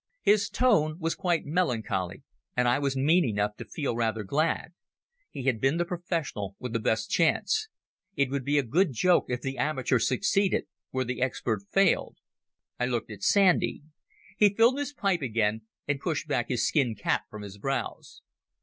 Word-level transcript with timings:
His 0.23 0.49
tone 0.49 0.97
was 0.97 1.13
quite 1.13 1.45
melancholy, 1.45 2.23
and 2.57 2.67
I 2.67 2.79
was 2.79 2.95
mean 2.97 3.23
enough 3.23 3.55
to 3.57 3.65
feel 3.69 3.95
rather 3.95 4.23
glad. 4.23 4.73
He 5.29 5.43
had 5.43 5.61
been 5.61 5.77
the 5.77 5.85
professional 5.85 6.55
with 6.57 6.73
the 6.73 6.79
best 6.79 7.11
chance. 7.11 7.67
It 8.15 8.31
would 8.31 8.43
be 8.43 8.57
a 8.57 8.63
good 8.63 8.93
joke 8.93 9.25
if 9.27 9.41
the 9.41 9.59
amateur 9.59 9.99
succeeded 9.99 10.65
where 10.89 11.05
the 11.05 11.21
expert 11.21 11.59
failed. 11.69 12.17
I 12.79 12.87
looked 12.87 13.11
at 13.11 13.21
Sandy. 13.21 13.83
He 14.37 14.55
filled 14.55 14.79
his 14.79 14.91
pipe 14.91 15.21
again, 15.21 15.67
and 15.87 15.99
pushed 15.99 16.27
back 16.27 16.47
his 16.49 16.67
skin 16.67 16.95
cap 16.95 17.25
from 17.29 17.43
his 17.43 17.59
brows. 17.59 18.23